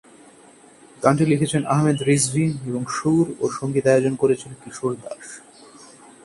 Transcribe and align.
গানটি 1.03 1.23
লিখেছেন 1.25 1.61
আহমেদ 1.65 1.97
রিজভী 2.01 2.45
এবং 2.67 2.81
সুর 2.95 3.25
ও 3.39 3.45
সংগীতায়োজন 3.59 4.13
করেছেন 4.15 4.51
কিশোর 4.61 4.93
দাস। 5.03 5.27